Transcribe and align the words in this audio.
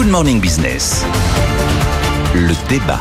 Good 0.00 0.08
Morning 0.08 0.40
Business. 0.40 1.04
Le 2.34 2.54
débat. 2.70 2.98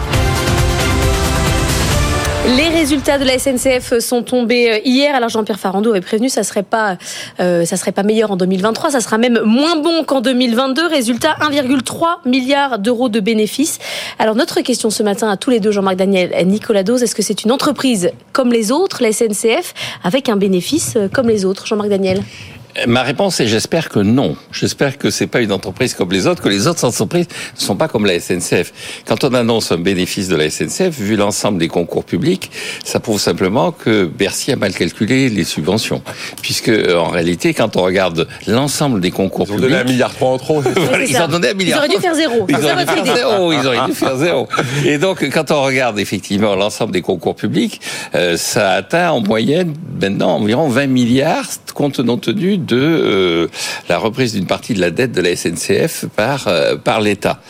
Les 2.57 2.67
résultats 2.67 3.17
de 3.17 3.23
la 3.23 3.39
SNCF 3.39 3.99
sont 3.99 4.21
tombés 4.21 4.69
euh, 4.69 4.79
hier. 4.83 5.15
Alors 5.15 5.29
Jean-Pierre 5.29 5.61
Farandou 5.61 5.91
avait 5.91 6.01
prévenu, 6.01 6.27
ça 6.27 6.43
serait 6.43 6.63
pas, 6.63 6.97
euh, 7.39 7.63
ça 7.63 7.77
serait 7.77 7.93
pas 7.93 8.03
meilleur 8.03 8.31
en 8.31 8.35
2023, 8.35 8.89
ça 8.89 8.99
sera 8.99 9.17
même 9.17 9.39
moins 9.45 9.77
bon 9.77 10.03
qu'en 10.03 10.19
2022. 10.19 10.87
Résultat 10.87 11.37
1,3 11.39 12.27
milliard 12.27 12.79
d'euros 12.79 13.07
de 13.07 13.21
bénéfices. 13.21 13.79
Alors 14.17 14.35
notre 14.35 14.59
question 14.59 14.89
ce 14.89 15.01
matin 15.01 15.29
à 15.29 15.37
tous 15.37 15.51
les 15.51 15.61
deux, 15.61 15.71
Jean-Marc 15.71 15.95
Daniel 15.95 16.31
et 16.37 16.43
Nicolas 16.43 16.83
Dose, 16.83 17.01
est-ce 17.01 17.15
que 17.15 17.21
c'est 17.21 17.45
une 17.45 17.53
entreprise 17.53 18.11
comme 18.33 18.51
les 18.51 18.73
autres, 18.73 19.01
la 19.01 19.13
SNCF, 19.13 19.73
avec 20.03 20.27
un 20.27 20.35
bénéfice 20.35 20.95
euh, 20.97 21.07
comme 21.07 21.29
les 21.29 21.45
autres, 21.45 21.65
Jean-Marc 21.65 21.87
Daniel? 21.87 22.21
Ma 22.87 23.03
réponse 23.03 23.39
est 23.39 23.47
j'espère 23.47 23.89
que 23.89 23.99
non. 23.99 24.35
J'espère 24.51 24.97
que 24.97 25.09
c'est 25.09 25.27
pas 25.27 25.41
une 25.41 25.51
entreprise 25.51 25.93
comme 25.93 26.11
les 26.11 26.27
autres, 26.27 26.41
que 26.41 26.49
les 26.49 26.67
autres 26.67 26.85
entreprises 26.85 27.27
ne 27.55 27.61
sont 27.61 27.75
pas 27.75 27.87
comme 27.87 28.05
la 28.05 28.19
SNCF. 28.19 29.03
Quand 29.07 29.23
on 29.23 29.33
annonce 29.33 29.71
un 29.71 29.77
bénéfice 29.77 30.27
de 30.27 30.35
la 30.35 30.49
SNCF, 30.49 30.97
vu 30.97 31.15
l'ensemble 31.15 31.57
des 31.59 31.67
concours 31.67 32.03
publics, 32.03 32.51
ça 32.83 32.99
prouve 32.99 33.19
simplement 33.19 33.71
que 33.71 34.05
Bercy 34.05 34.51
a 34.51 34.55
mal 34.55 34.73
calculé 34.73 35.29
les 35.29 35.43
subventions. 35.43 36.01
Puisque, 36.41 36.69
en 36.69 37.09
réalité, 37.09 37.53
quand 37.53 37.75
on 37.75 37.83
regarde 37.83 38.27
l'ensemble 38.47 39.01
des 39.01 39.11
concours 39.11 39.47
ils 39.47 39.51
ont 39.51 39.55
publics... 39.55 39.71
donné 39.71 39.81
un 39.81 39.85
milliard 39.85 40.13
trois 40.13 40.29
en 40.29 40.37
trop. 40.37 40.61
ils 41.07 41.17
ont 41.17 41.27
donné 41.27 41.49
un 41.49 41.53
milliard. 41.53 41.79
Ils 41.79 41.89
auraient 41.89 41.95
dû 41.95 42.01
faire 42.01 42.15
zéro. 42.15 42.45
Ils 42.47 42.55
auraient 42.55 42.85
dû 42.85 42.91
faire 42.91 43.15
zéro. 43.15 43.53
Ils 43.53 43.67
auraient 43.67 43.85
dû 43.87 43.93
faire 43.93 44.17
zéro. 44.17 44.47
Et 44.85 44.97
donc, 44.97 45.27
quand 45.29 45.51
on 45.51 45.63
regarde 45.63 45.99
effectivement 45.99 46.55
l'ensemble 46.55 46.91
des 46.91 47.01
concours 47.01 47.35
publics, 47.35 47.81
euh, 48.15 48.37
ça 48.37 48.71
atteint 48.71 49.11
en 49.11 49.21
moyenne 49.21 49.73
maintenant 50.01 50.35
environ 50.35 50.67
20 50.67 50.87
milliards, 50.87 51.47
compte 51.73 51.99
tenu 52.21 52.57
de... 52.69 52.77
Euh, 52.77 53.47
la 53.87 53.97
reprise 53.97 54.33
d'une 54.33 54.45
partie 54.45 54.73
de 54.73 54.79
la 54.79 54.91
dette 54.91 55.11
de 55.11 55.21
la 55.21 55.35
SNCF 55.35 56.05
par 56.15 56.47
euh, 56.47 56.75
par 56.75 57.01
l'État. 57.01 57.41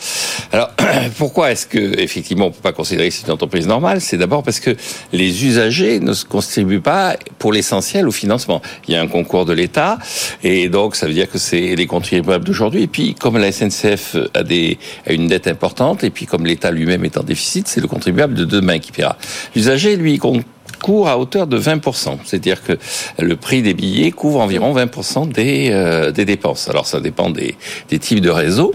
Alors 0.52 0.70
pourquoi 1.18 1.52
est-ce 1.52 1.66
que 1.66 2.00
effectivement 2.00 2.46
on 2.46 2.50
peut 2.50 2.62
pas 2.62 2.72
considérer 2.72 3.08
que 3.08 3.14
c'est 3.14 3.26
une 3.26 3.32
entreprise 3.32 3.66
normale? 3.66 4.00
C'est 4.00 4.16
d'abord 4.16 4.42
parce 4.42 4.60
que 4.60 4.76
les 5.12 5.44
usagers 5.44 6.00
ne 6.00 6.12
se 6.12 6.24
contribuent 6.24 6.80
pas 6.80 7.16
pour 7.38 7.52
l'essentiel 7.52 8.08
au 8.08 8.12
financement. 8.12 8.62
Il 8.88 8.94
y 8.94 8.96
a 8.96 9.00
un 9.00 9.06
concours 9.06 9.44
de 9.44 9.52
l'État 9.52 9.98
et 10.42 10.68
donc 10.68 10.96
ça 10.96 11.06
veut 11.06 11.12
dire 11.12 11.30
que 11.30 11.38
c'est 11.38 11.74
les 11.76 11.86
contribuables 11.86 12.44
d'aujourd'hui. 12.44 12.84
Et 12.84 12.88
puis 12.88 13.14
comme 13.14 13.36
la 13.36 13.52
SNCF 13.52 14.16
a 14.34 14.40
a 14.40 15.12
une 15.12 15.28
dette 15.28 15.46
importante 15.46 16.02
et 16.04 16.10
puis 16.10 16.26
comme 16.26 16.46
l'État 16.46 16.70
lui-même 16.70 17.04
est 17.04 17.16
en 17.16 17.22
déficit, 17.22 17.68
c'est 17.68 17.80
le 17.80 17.86
contribuable 17.86 18.34
de 18.34 18.44
demain 18.44 18.78
qui 18.78 18.92
paiera. 18.92 19.16
L'usager 19.54 19.96
lui 19.96 20.18
compte 20.18 20.44
court 20.80 21.08
à 21.08 21.18
hauteur 21.18 21.46
de 21.46 21.58
20%. 21.58 22.18
C'est-à-dire 22.24 22.62
que 22.62 22.78
le 23.18 23.36
prix 23.36 23.62
des 23.62 23.74
billets 23.74 24.10
couvre 24.10 24.40
environ 24.40 24.74
20% 24.74 25.30
des, 25.30 25.68
euh, 25.70 26.10
des 26.10 26.24
dépenses. 26.24 26.68
Alors 26.68 26.86
ça 26.86 27.00
dépend 27.00 27.30
des, 27.30 27.56
des 27.88 27.98
types 27.98 28.20
de 28.20 28.30
réseaux. 28.30 28.72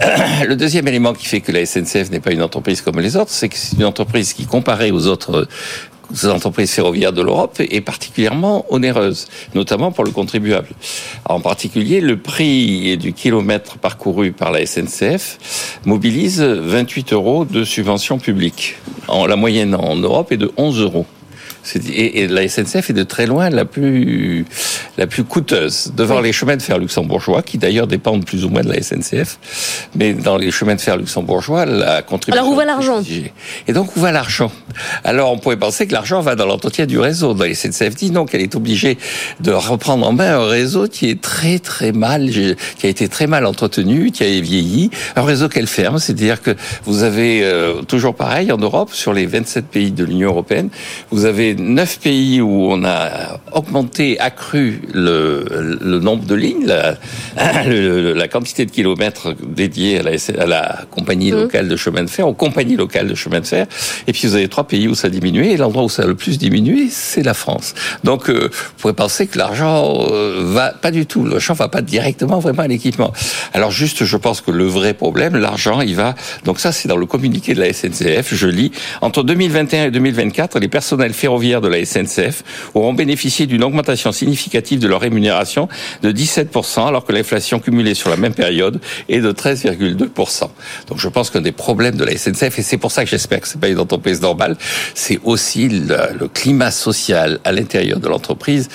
Le 0.46 0.54
deuxième 0.54 0.86
élément 0.88 1.12
qui 1.12 1.26
fait 1.26 1.40
que 1.40 1.52
la 1.52 1.64
SNCF 1.64 2.10
n'est 2.10 2.20
pas 2.20 2.32
une 2.32 2.42
entreprise 2.42 2.80
comme 2.80 3.00
les 3.00 3.16
autres, 3.16 3.30
c'est 3.30 3.48
que 3.48 3.56
c'est 3.56 3.76
une 3.76 3.84
entreprise 3.84 4.32
qui, 4.32 4.46
comparée 4.46 4.90
aux 4.90 5.06
autres 5.06 5.48
entreprises 6.24 6.72
ferroviaires 6.72 7.12
de 7.12 7.22
l'Europe 7.22 7.60
est 7.60 7.80
particulièrement 7.80 8.64
onéreuse, 8.68 9.26
notamment 9.54 9.92
pour 9.92 10.04
le 10.04 10.10
contribuable. 10.10 10.68
En 11.24 11.40
particulier, 11.40 12.00
le 12.00 12.18
prix 12.18 12.96
du 12.96 13.12
kilomètre 13.12 13.78
parcouru 13.78 14.32
par 14.32 14.52
la 14.52 14.64
SNCF 14.64 15.78
mobilise 15.84 16.40
28 16.40 17.12
euros 17.12 17.44
de 17.44 17.64
subvention 17.64 18.18
publique. 18.18 18.76
En, 19.08 19.26
la 19.26 19.36
moyenne 19.36 19.74
en 19.74 19.96
Europe 19.96 20.32
est 20.32 20.36
de 20.36 20.52
11 20.56 20.80
euros. 20.80 21.06
Et, 21.74 22.22
et, 22.22 22.28
la 22.28 22.46
SNCF 22.48 22.90
est 22.90 22.94
de 22.94 23.02
très 23.02 23.26
loin 23.26 23.50
la 23.50 23.64
plus 23.64 24.44
la 24.98 25.06
plus 25.06 25.24
coûteuse 25.24 25.92
devant 25.96 26.18
oui. 26.18 26.24
les 26.24 26.32
chemins 26.32 26.56
de 26.56 26.62
fer 26.62 26.78
luxembourgeois, 26.78 27.42
qui 27.42 27.58
d'ailleurs 27.58 27.86
dépendent 27.86 28.24
plus 28.24 28.44
ou 28.44 28.48
moins 28.48 28.62
de 28.62 28.68
la 28.68 28.82
SNCF. 28.82 29.38
Mais 29.96 30.12
dans 30.12 30.36
les 30.36 30.50
chemins 30.50 30.74
de 30.74 30.80
fer 30.80 30.96
luxembourgeois, 30.96 31.66
la 31.66 32.02
contribution. 32.02 32.40
Alors 32.42 32.52
où 32.52 32.56
va 32.56 32.64
l'argent 32.64 33.02
Et 33.66 33.72
donc 33.72 33.96
où 33.96 34.00
va 34.00 34.12
l'argent? 34.12 34.52
Alors 35.02 35.32
on 35.32 35.38
pourrait 35.38 35.56
penser 35.56 35.86
que 35.86 35.92
l'argent 35.92 36.20
va 36.20 36.36
dans 36.36 36.46
l'entretien 36.46 36.86
du 36.86 36.98
réseau. 36.98 37.34
La 37.34 37.54
SNCF 37.54 37.94
dit 37.94 38.10
non, 38.10 38.26
qu'elle 38.26 38.42
est 38.42 38.54
obligée 38.54 38.98
de 39.40 39.52
reprendre 39.52 40.06
en 40.06 40.12
main 40.12 40.38
un 40.38 40.46
réseau 40.46 40.86
qui 40.86 41.08
est 41.08 41.20
très 41.20 41.58
très 41.58 41.92
mal, 41.92 42.30
qui 42.30 42.86
a 42.86 42.88
été 42.88 43.08
très 43.08 43.26
mal 43.26 43.46
entretenu, 43.46 44.10
qui 44.10 44.22
a 44.22 44.26
vieilli, 44.40 44.90
un 45.16 45.22
réseau 45.22 45.48
qu'elle 45.48 45.66
ferme. 45.66 45.98
C'est-à-dire 45.98 46.42
que 46.42 46.54
vous 46.84 47.02
avez 47.02 47.42
euh, 47.42 47.82
toujours 47.82 48.14
pareil 48.14 48.52
en 48.52 48.58
Europe, 48.58 48.92
sur 48.92 49.12
les 49.12 49.26
27 49.26 49.66
pays 49.66 49.92
de 49.92 50.04
l'Union 50.04 50.28
européenne, 50.28 50.68
vous 51.10 51.24
avez 51.24 51.53
neuf 51.58 52.00
pays 52.00 52.40
où 52.40 52.68
on 52.70 52.84
a 52.84 53.40
augmenté, 53.52 54.18
accru 54.20 54.82
le, 54.92 55.78
le 55.80 55.98
nombre 55.98 56.24
de 56.24 56.34
lignes, 56.34 56.66
la, 56.66 56.96
le, 57.66 58.12
la, 58.12 58.28
quantité 58.28 58.66
de 58.66 58.70
kilomètres 58.70 59.34
dédiés 59.42 60.00
à 60.00 60.02
la, 60.02 60.10
à 60.38 60.46
la 60.46 60.84
compagnie 60.90 61.32
mmh. 61.32 61.36
locale 61.36 61.68
de 61.68 61.76
chemin 61.76 62.02
de 62.02 62.10
fer, 62.10 62.26
aux 62.26 62.34
compagnies 62.34 62.76
locales 62.76 63.08
de 63.08 63.14
chemin 63.14 63.40
de 63.40 63.46
fer. 63.46 63.66
Et 64.06 64.12
puis 64.12 64.26
vous 64.26 64.34
avez 64.34 64.48
trois 64.48 64.64
pays 64.64 64.88
où 64.88 64.94
ça 64.94 65.08
a 65.08 65.10
diminué. 65.10 65.52
Et 65.52 65.56
l'endroit 65.56 65.84
où 65.84 65.88
ça 65.88 66.02
a 66.02 66.06
le 66.06 66.14
plus 66.14 66.38
diminué, 66.38 66.88
c'est 66.90 67.22
la 67.22 67.34
France. 67.34 67.74
Donc 68.02 68.28
euh, 68.28 68.50
vous 68.52 68.72
pourrez 68.78 68.94
penser 68.94 69.26
que 69.26 69.38
l'argent 69.38 70.06
euh, 70.10 70.42
va 70.44 70.70
pas 70.70 70.90
du 70.90 71.06
tout. 71.06 71.24
L'argent 71.24 71.54
va 71.54 71.68
pas 71.68 71.82
directement 71.82 72.38
vraiment 72.38 72.62
à 72.62 72.68
l'équipement. 72.68 73.12
Alors 73.52 73.70
juste, 73.70 74.04
je 74.04 74.16
pense 74.16 74.40
que 74.40 74.50
le 74.50 74.64
vrai 74.64 74.94
problème, 74.94 75.36
l'argent, 75.36 75.80
il 75.80 75.96
va. 75.96 76.14
Donc 76.44 76.60
ça, 76.60 76.72
c'est 76.72 76.88
dans 76.88 76.96
le 76.96 77.06
communiqué 77.06 77.54
de 77.54 77.60
la 77.60 77.72
SNCF. 77.72 78.34
Je 78.34 78.46
lis 78.46 78.72
entre 79.00 79.22
2021 79.22 79.86
et 79.86 79.90
2024, 79.90 80.58
les 80.58 80.68
personnels 80.68 81.12
ferroviaires 81.12 81.43
de 81.44 81.68
la 81.68 81.84
SNCF 81.84 82.42
auront 82.74 82.94
bénéficié 82.94 83.46
d'une 83.46 83.62
augmentation 83.62 84.12
significative 84.12 84.78
de 84.78 84.88
leur 84.88 85.00
rémunération 85.00 85.68
de 86.02 86.10
17%, 86.10 86.88
alors 86.88 87.04
que 87.04 87.12
l'inflation 87.12 87.60
cumulée 87.60 87.94
sur 87.94 88.08
la 88.08 88.16
même 88.16 88.34
période 88.34 88.80
est 89.08 89.20
de 89.20 89.30
13,2%. 89.30 90.48
Donc 90.88 90.98
je 90.98 91.08
pense 91.08 91.30
qu'un 91.30 91.42
des 91.42 91.52
problèmes 91.52 91.96
de 91.96 92.04
la 92.04 92.16
SNCF, 92.16 92.58
et 92.58 92.62
c'est 92.62 92.78
pour 92.78 92.90
ça 92.90 93.04
que 93.04 93.10
j'espère 93.10 93.40
que 93.40 93.48
c'est 93.48 93.60
pas 93.60 93.68
une 93.68 93.78
entreprise 93.78 94.20
normale, 94.22 94.56
c'est 94.94 95.20
aussi 95.24 95.68
le, 95.68 96.18
le, 96.18 96.28
climat 96.28 96.70
social 96.70 97.38
à 97.44 97.52
l'intérieur 97.52 98.00
de 98.00 98.08
l'entreprise 98.08 98.68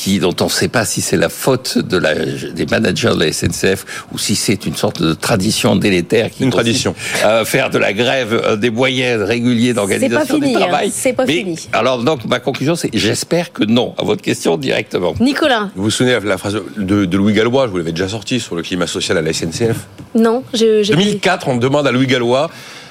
qui, 0.00 0.18
dont 0.18 0.34
on 0.40 0.46
ne 0.46 0.50
sait 0.50 0.68
pas 0.68 0.86
si 0.86 1.02
c'est 1.02 1.18
la 1.18 1.28
faute 1.28 1.76
de 1.76 1.98
la, 1.98 2.14
des 2.14 2.64
managers 2.64 3.10
de 3.10 3.22
la 3.22 3.30
SNCF 3.30 4.06
ou 4.12 4.18
si 4.18 4.34
c'est 4.34 4.64
une 4.64 4.74
sorte 4.74 5.02
de 5.02 5.12
tradition 5.12 5.76
délétère 5.76 6.30
qui 6.30 6.44
une 6.44 6.50
tradition 6.50 6.94
à 7.22 7.44
faire 7.44 7.68
de 7.68 7.76
la 7.76 7.92
grève 7.92 8.56
des 8.58 8.70
moyens 8.70 9.22
réguliers 9.22 9.74
d'organisation 9.74 10.38
du 10.38 10.54
travail. 10.54 10.88
Hein, 10.88 10.92
c'est 10.94 11.12
pas 11.12 11.26
Mais, 11.26 11.34
fini. 11.34 11.68
Alors 11.74 12.02
donc 12.02 12.24
ma 12.24 12.40
conclusion 12.40 12.76
c'est 12.76 12.88
j'espère 12.94 13.52
que 13.52 13.64
non 13.64 13.94
à 13.98 14.04
votre 14.04 14.22
question 14.22 14.56
directement. 14.56 15.14
Nicolas. 15.20 15.68
Vous 15.76 15.82
vous 15.84 15.90
souvenez 15.90 16.18
de 16.18 16.26
la 16.26 16.38
phrase 16.38 16.58
de, 16.78 17.04
de 17.04 17.16
Louis 17.18 17.34
Gallois, 17.34 17.66
je 17.66 17.70
vous 17.70 17.76
l'avais 17.76 17.92
déjà 17.92 18.08
sorti 18.08 18.40
sur 18.40 18.56
le 18.56 18.62
climat 18.62 18.86
social 18.86 19.18
à 19.18 19.22
la 19.22 19.34
SNCF 19.34 19.86
Non, 20.14 20.44
je. 20.54 20.90
2004, 20.90 21.48
on 21.48 21.58
demande 21.58 21.86
à 21.86 21.92
Louis 21.92 22.06
Gallois 22.06 22.50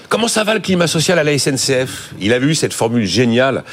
Comment 0.10 0.28
ça 0.28 0.44
va 0.44 0.56
le 0.56 0.60
climat 0.60 0.88
social 0.88 1.20
à 1.20 1.24
la 1.24 1.38
SNCF 1.38 2.16
Il 2.20 2.34
avait 2.34 2.48
eu 2.48 2.56
cette 2.56 2.74
formule 2.74 3.06
géniale. 3.06 3.64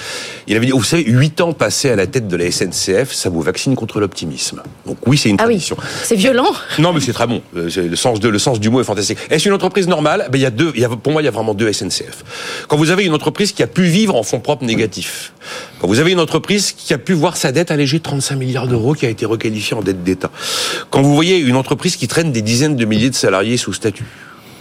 Il 0.47 0.55
avait 0.55 0.67
dit, 0.67 0.73
vous 0.73 0.85
savez, 0.85 1.03
huit 1.05 1.41
ans 1.41 1.55
passés 1.55 1.89
à 1.89 1.97
la 1.97 2.07
tête 2.07 2.29
de 2.29 2.37
la 2.37 2.51
SNCF, 2.51 3.11
ça 3.11 3.31
vous 3.31 3.41
vaccine 3.41 3.75
contre 3.75 4.01
l'optimisme. 4.01 4.63
Donc 4.85 4.99
oui, 5.07 5.17
c'est 5.17 5.31
une 5.31 5.37
ah 5.39 5.45
tradition. 5.45 5.77
Oui. 5.79 5.87
C'est 6.05 6.15
violent. 6.15 6.53
Non, 6.79 6.93
mais 6.93 7.01
c'est 7.01 7.15
très 7.15 7.27
bon. 7.27 7.41
Le 7.55 7.97
sens, 7.97 8.21
de, 8.21 8.29
le 8.29 8.39
sens 8.39 8.61
du 8.61 8.69
mot 8.69 8.83
est 8.83 8.85
fantastique. 8.85 9.19
Est-ce 9.31 9.49
une 9.49 9.55
entreprise 9.55 9.89
normale? 9.89 10.29
Ben, 10.31 10.39
il 10.39 10.43
y 10.43 10.47
a 10.47 10.51
deux, 10.51 10.73
il 10.75 10.83
y 10.83 10.85
a, 10.85 10.91
Pour 10.91 11.11
moi, 11.11 11.23
il 11.23 11.25
y 11.25 11.29
a 11.29 11.31
vraiment 11.31 11.55
deux 11.55 11.73
SNCF. 11.73 12.23
Quand 12.69 12.77
vous 12.77 12.91
avez 12.91 13.05
une 13.05 13.15
entreprise 13.15 13.53
qui 13.53 13.63
a 13.63 13.67
pu 13.67 13.85
vivre 13.85 14.15
en 14.15 14.23
fonds 14.23 14.41
propres 14.41 14.67
négatifs, 14.67 15.33
quand 15.81 15.89
vous 15.89 16.01
avez 16.01 16.13
une 16.13 16.21
entreprise 16.21 16.73
qui 16.73 16.93
a 16.93 16.99
pu 16.99 17.15
voir 17.15 17.39
sa 17.39 17.51
dette 17.51 17.71
allégée 17.71 17.99
de 17.99 18.03
35 18.03 18.37
milliards 18.37 18.69
d'euros, 18.69 18.93
qui 18.93 19.07
a 19.07 19.09
été 19.09 19.25
requalifiée 19.25 19.75
en 19.75 19.83
dette 19.83 20.05
d'État, 20.05 20.31
quand 20.91 21.01
vous 21.01 21.15
voyez 21.15 21.39
une 21.39 21.57
entreprise 21.57 21.97
qui 21.97 22.09
traîne 22.09 22.31
des 22.31 22.43
dizaines 22.43 22.77
de 22.77 22.85
milliers 22.85 23.11
de 23.11 23.15
salariés 23.15 23.57
sous 23.57 23.73
statut, 23.73 24.05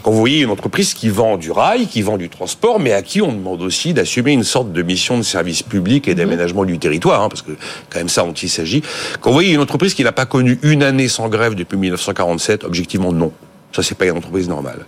quand 0.05 0.11
vous 0.11 0.19
voyez 0.19 0.41
une 0.41 0.51
entreprise 0.51 0.93
qui 0.93 1.09
vend 1.09 1.35
du 1.35 1.49
rail, 1.49 1.87
qui 1.87 2.03
vend 2.03 2.17
du 2.17 2.29
transport, 2.29 2.79
mais 2.79 2.93
à 2.93 3.01
qui 3.01 3.23
on 3.23 3.33
demande 3.33 3.63
aussi 3.63 3.91
d'assumer 3.91 4.33
une 4.33 4.43
sorte 4.43 4.71
de 4.71 4.83
mission 4.83 5.17
de 5.17 5.23
service 5.23 5.63
public 5.63 6.07
et 6.07 6.13
d'aménagement 6.13 6.63
du 6.63 6.77
territoire, 6.77 7.23
hein, 7.23 7.27
parce 7.27 7.41
que 7.41 7.53
quand 7.89 7.97
même 7.97 8.07
ça 8.07 8.21
dont 8.21 8.31
il 8.31 8.47
s'agit. 8.47 8.83
Quand 9.19 9.31
vous 9.31 9.33
voyez 9.33 9.55
une 9.55 9.61
entreprise 9.61 9.95
qui 9.95 10.03
n'a 10.03 10.11
pas 10.11 10.27
connu 10.27 10.59
une 10.61 10.83
année 10.83 11.07
sans 11.07 11.27
grève 11.27 11.55
depuis 11.55 11.75
1947, 11.79 12.65
objectivement 12.65 13.11
non. 13.11 13.31
Ça, 13.75 13.81
c'est 13.81 13.97
pas 13.97 14.05
une 14.05 14.15
entreprise 14.15 14.47
normale. 14.47 14.85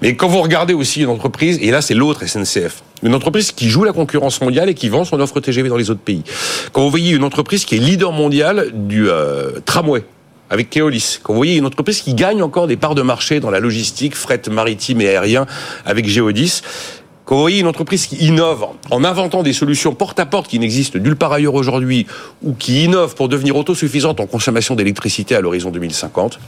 Mais 0.00 0.14
quand 0.14 0.28
vous 0.28 0.40
regardez 0.40 0.74
aussi 0.74 1.02
une 1.02 1.08
entreprise, 1.08 1.58
et 1.60 1.72
là, 1.72 1.82
c'est 1.82 1.94
l'autre 1.94 2.24
SNCF, 2.24 2.84
une 3.02 3.16
entreprise 3.16 3.50
qui 3.50 3.68
joue 3.68 3.82
la 3.82 3.92
concurrence 3.92 4.40
mondiale 4.40 4.68
et 4.68 4.74
qui 4.74 4.88
vend 4.88 5.04
son 5.04 5.18
offre 5.18 5.40
TGV 5.40 5.70
dans 5.70 5.76
les 5.76 5.90
autres 5.90 6.00
pays. 6.00 6.22
Quand 6.70 6.82
vous 6.82 6.90
voyez 6.90 7.16
une 7.16 7.24
entreprise 7.24 7.64
qui 7.64 7.74
est 7.74 7.80
leader 7.80 8.12
mondial 8.12 8.70
du 8.72 9.10
euh, 9.10 9.58
tramway, 9.66 10.04
avec 10.52 10.68
Keolis. 10.68 11.18
Quand 11.22 11.32
vous 11.32 11.38
voyez 11.38 11.56
une 11.56 11.64
entreprise 11.64 12.02
qui 12.02 12.12
gagne 12.12 12.42
encore 12.42 12.66
des 12.66 12.76
parts 12.76 12.94
de 12.94 13.00
marché 13.00 13.40
dans 13.40 13.50
la 13.50 13.58
logistique, 13.58 14.14
fret 14.14 14.42
maritime 14.50 15.00
et 15.00 15.08
aérien 15.08 15.46
avec 15.86 16.06
Geodis, 16.06 16.60
quand 17.24 17.36
vous 17.36 17.40
voyez 17.40 17.60
une 17.60 17.66
entreprise 17.66 18.06
qui 18.06 18.16
innove 18.16 18.66
en 18.90 19.02
inventant 19.02 19.42
des 19.42 19.54
solutions 19.54 19.94
porte-à-porte 19.94 20.48
qui 20.48 20.58
n'existent 20.58 20.98
nulle 20.98 21.16
part 21.16 21.32
ailleurs 21.32 21.54
aujourd'hui, 21.54 22.06
ou 22.42 22.52
qui 22.52 22.84
innove 22.84 23.14
pour 23.14 23.30
devenir 23.30 23.56
autosuffisante 23.56 24.20
en 24.20 24.26
consommation 24.26 24.74
d'électricité 24.74 25.34
à 25.34 25.40
l'horizon 25.40 25.70
2050, 25.70 26.38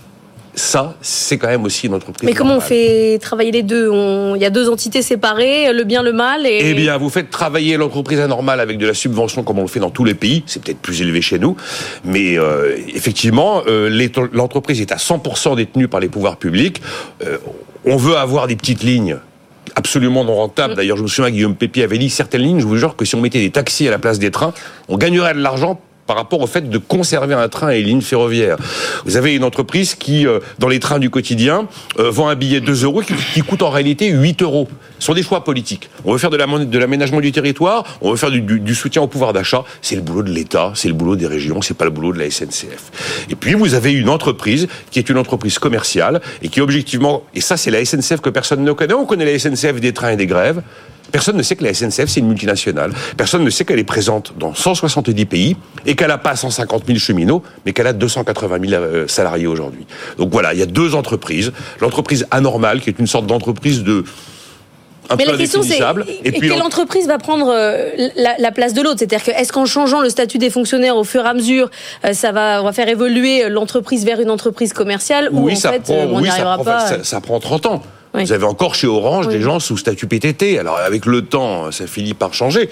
ça, 0.54 0.94
c'est 1.00 1.36
quand 1.36 1.48
même 1.48 1.64
aussi 1.64 1.86
une 1.88 1.94
entreprise. 1.94 2.28
Mais 2.28 2.34
comment 2.34 2.50
normale. 2.50 2.66
on 2.66 2.68
fait 2.68 3.18
travailler 3.20 3.50
les 3.50 3.62
deux? 3.62 3.90
On... 3.90 4.36
Il 4.36 4.42
y 4.42 4.44
a 4.44 4.50
deux 4.50 4.68
entités 4.68 5.02
séparées, 5.02 5.72
le 5.72 5.84
bien, 5.84 6.02
le 6.02 6.12
mal. 6.12 6.46
Et... 6.46 6.70
Eh 6.70 6.74
bien, 6.74 6.96
vous 6.96 7.10
faites 7.10 7.30
travailler 7.30 7.76
l'entreprise 7.76 8.20
anormale 8.20 8.60
avec 8.60 8.78
de 8.78 8.86
la 8.86 8.94
subvention 8.94 9.42
comme 9.42 9.58
on 9.58 9.62
le 9.62 9.68
fait 9.68 9.80
dans 9.80 9.90
tous 9.90 10.04
les 10.04 10.14
pays. 10.14 10.44
C'est 10.46 10.62
peut-être 10.62 10.78
plus 10.78 11.00
élevé 11.00 11.22
chez 11.22 11.38
nous. 11.38 11.56
Mais 12.04 12.38
euh, 12.38 12.76
effectivement, 12.94 13.62
euh, 13.66 13.90
l'entreprise 14.32 14.80
est 14.80 14.92
à 14.92 14.96
100% 14.96 15.56
détenue 15.56 15.88
par 15.88 16.00
les 16.00 16.08
pouvoirs 16.08 16.36
publics. 16.36 16.80
Euh, 17.24 17.38
On 17.84 17.96
veut 17.96 18.16
avoir 18.16 18.46
des 18.46 18.56
petites 18.56 18.82
lignes 18.82 19.18
absolument 19.76 20.24
non 20.24 20.36
rentables. 20.36 20.74
D'ailleurs, 20.74 20.96
je 20.96 21.02
me 21.02 21.08
souviens, 21.08 21.30
Guillaume 21.30 21.56
Pépi 21.56 21.82
avait 21.82 21.98
dit 21.98 22.10
certaines 22.10 22.42
lignes, 22.42 22.60
je 22.60 22.66
vous 22.66 22.76
jure 22.76 22.96
que 22.96 23.04
si 23.04 23.14
on 23.14 23.20
mettait 23.20 23.40
des 23.40 23.50
taxis 23.50 23.88
à 23.88 23.90
la 23.90 23.98
place 23.98 24.18
des 24.18 24.30
trains, 24.30 24.54
on 24.88 24.96
gagnerait 24.96 25.34
de 25.34 25.40
l'argent 25.40 25.80
par 26.06 26.16
rapport 26.16 26.40
au 26.40 26.46
fait 26.46 26.68
de 26.68 26.78
conserver 26.78 27.34
un 27.34 27.48
train 27.48 27.70
et 27.72 27.80
une 27.80 27.86
ligne 27.86 28.00
ferroviaire. 28.02 28.56
Vous 29.06 29.16
avez 29.16 29.34
une 29.34 29.44
entreprise 29.44 29.94
qui, 29.94 30.26
euh, 30.26 30.40
dans 30.58 30.68
les 30.68 30.78
trains 30.80 30.98
du 30.98 31.08
quotidien, 31.10 31.66
euh, 31.98 32.10
vend 32.10 32.28
un 32.28 32.34
billet 32.34 32.60
de 32.60 32.66
2 32.66 32.84
euros 32.84 33.02
qui, 33.02 33.40
coûte 33.42 33.62
en 33.62 33.70
réalité 33.70 34.08
8 34.10 34.42
euros. 34.42 34.68
Ce 34.98 35.06
sont 35.06 35.14
des 35.14 35.22
choix 35.22 35.44
politiques. 35.44 35.88
On 36.04 36.12
veut 36.12 36.18
faire 36.18 36.30
de 36.30 36.36
l'amé- 36.36 36.66
de 36.66 36.78
l'aménagement 36.78 37.20
du 37.20 37.32
territoire, 37.32 37.84
on 38.00 38.10
veut 38.10 38.16
faire 38.16 38.30
du, 38.30 38.40
du- 38.40 38.60
du 38.60 38.74
soutien 38.74 39.02
au 39.02 39.06
pouvoir 39.06 39.32
d'achat. 39.32 39.64
C'est 39.82 39.96
le 39.96 40.02
boulot 40.02 40.22
de 40.22 40.30
l'État, 40.30 40.72
c'est 40.74 40.88
le 40.88 40.94
boulot 40.94 41.16
des 41.16 41.26
régions, 41.26 41.62
c'est 41.62 41.74
pas 41.76 41.84
le 41.84 41.90
boulot 41.90 42.12
de 42.12 42.18
la 42.18 42.26
SNCF. 42.30 43.26
Et 43.30 43.34
puis 43.34 43.54
vous 43.54 43.74
avez 43.74 43.92
une 43.92 44.08
entreprise 44.08 44.68
qui 44.90 44.98
est 44.98 45.08
une 45.08 45.18
entreprise 45.18 45.58
commerciale 45.58 46.20
et 46.42 46.48
qui 46.48 46.60
objectivement, 46.60 47.24
et 47.34 47.40
ça 47.40 47.56
c'est 47.56 47.70
la 47.70 47.84
SNCF 47.84 48.20
que 48.20 48.30
personne 48.30 48.62
ne 48.62 48.72
connaît, 48.72 48.94
on 48.94 49.06
connaît 49.06 49.24
la 49.24 49.38
SNCF 49.38 49.80
des 49.80 49.92
trains 49.92 50.10
et 50.12 50.16
des 50.16 50.26
grèves. 50.26 50.62
Personne 51.14 51.36
ne 51.36 51.42
sait 51.44 51.54
que 51.54 51.62
la 51.62 51.72
SNCF, 51.72 52.06
c'est 52.08 52.18
une 52.18 52.26
multinationale. 52.26 52.90
Personne 53.16 53.44
ne 53.44 53.50
sait 53.50 53.64
qu'elle 53.64 53.78
est 53.78 53.84
présente 53.84 54.32
dans 54.36 54.52
170 54.52 55.26
pays 55.26 55.56
et 55.86 55.94
qu'elle 55.94 56.08
n'a 56.08 56.18
pas 56.18 56.34
150 56.34 56.82
000 56.88 56.98
cheminots, 56.98 57.40
mais 57.64 57.72
qu'elle 57.72 57.86
a 57.86 57.92
280 57.92 58.58
000 58.68 58.82
euh, 58.82 59.06
salariés 59.06 59.46
aujourd'hui. 59.46 59.86
Donc 60.18 60.32
voilà, 60.32 60.52
il 60.54 60.58
y 60.58 60.62
a 60.62 60.66
deux 60.66 60.96
entreprises. 60.96 61.52
L'entreprise 61.80 62.26
anormale, 62.32 62.80
qui 62.80 62.90
est 62.90 62.98
une 62.98 63.06
sorte 63.06 63.28
d'entreprise 63.28 63.84
de... 63.84 64.02
Un 65.08 65.14
Mais 65.14 65.24
peu 65.26 65.30
la 65.32 65.38
question 65.38 65.62
c'est 65.62 65.78
et 66.24 66.32
quelle 66.32 66.48
l'en- 66.48 66.64
entreprise 66.66 67.06
va 67.06 67.18
prendre 67.18 67.48
euh, 67.54 67.90
la, 68.16 68.34
la 68.38 68.50
place 68.50 68.74
de 68.74 68.82
l'autre? 68.82 68.96
C'est-à-dire 68.98 69.22
que 69.22 69.30
est-ce 69.30 69.52
qu'en 69.52 69.66
changeant 69.66 70.00
le 70.00 70.08
statut 70.08 70.38
des 70.38 70.50
fonctionnaires 70.50 70.96
au 70.96 71.04
fur 71.04 71.24
et 71.24 71.28
à 71.28 71.34
mesure, 71.34 71.70
euh, 72.04 72.12
ça 72.12 72.32
va 72.32 72.60
on 72.60 72.64
va 72.64 72.72
faire 72.72 72.88
évoluer 72.88 73.48
l'entreprise 73.50 74.04
vers 74.04 74.18
une 74.18 74.30
entreprise 74.30 74.72
commerciale 74.72 75.28
ou 75.30 75.48
en 75.48 75.54
ça 75.54 75.70
fait 75.72 75.80
prend, 75.80 75.94
on 76.10 76.20
oui, 76.22 76.28
ça 76.28 76.42
prend, 76.42 76.64
pas 76.64 76.80
ça, 76.88 77.04
ça 77.04 77.20
prend 77.20 77.38
30 77.38 77.66
ans. 77.66 77.82
Oui. 78.14 78.24
Vous 78.24 78.32
avez 78.32 78.44
encore 78.44 78.74
chez 78.76 78.86
Orange 78.86 79.26
Oui. 79.26 79.34
des 79.34 79.40
gens 79.40 79.58
sous 79.58 79.76
statut 79.76 80.06
PTT. 80.06 80.58
Alors 80.58 80.76
avec 80.78 81.04
le 81.06 81.22
temps, 81.22 81.70
ça 81.72 81.86
finit 81.86 82.14
par 82.14 82.32
changer. 82.32 82.70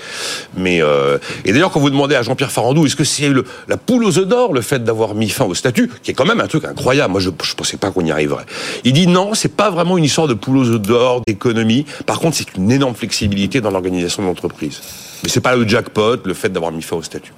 Mais 0.56 0.80
euh, 0.82 1.18
et 1.44 1.52
d'ailleurs, 1.52 1.70
quand 1.72 1.80
vous 1.80 1.90
demandez 1.90 2.14
à 2.14 2.22
Jean-Pierre 2.22 2.50
Farandou, 2.52 2.86
est-ce 2.86 2.96
que 2.96 3.04
c'est 3.04 3.28
le- 3.28 3.44
la 3.68 3.76
poule 3.76 4.04
aux 4.04 4.18
œufs 4.18 4.26
d'or 4.26 4.52
le 4.52 4.60
fait 4.60 4.82
d'avoir 4.82 5.14
mis 5.14 5.28
fin 5.28 5.44
au 5.44 5.54
statut, 5.54 5.90
qui 6.02 6.10
est 6.10 6.14
quand 6.14 6.24
même 6.26 6.40
un 6.40 6.46
truc 6.46 6.64
incroyable. 6.64 7.12
Moi, 7.12 7.20
je 7.20 7.28
ne 7.30 7.34
pensais 7.34 7.76
pas 7.76 7.90
qu'on 7.90 8.04
y 8.04 8.10
arriverait. 8.10 8.44
Il 8.84 8.92
dit 8.92 9.06
non, 9.06 9.34
c'est 9.34 9.54
pas 9.56 9.70
vraiment 9.70 9.96
une 9.98 10.04
histoire 10.04 10.26
de 10.28 10.34
poule 10.34 10.58
aux 10.58 10.68
œufs 10.68 10.80
d'or, 10.80 11.22
d'économie. 11.26 11.86
Par 12.06 12.18
contre, 12.20 12.36
c'est 12.36 12.56
une 12.56 12.70
énorme 12.70 12.94
flexibilité 12.94 13.60
dans 13.60 13.70
l'organisation 13.70 14.22
de 14.22 14.28
l'entreprise. 14.28 14.80
Mais 15.22 15.28
c'est 15.28 15.40
pas 15.40 15.54
le 15.54 15.68
jackpot, 15.68 16.16
le 16.24 16.34
fait 16.34 16.48
d'avoir 16.48 16.72
mis 16.72 16.82
fin 16.82 16.96
au 16.96 17.02
statut. 17.02 17.30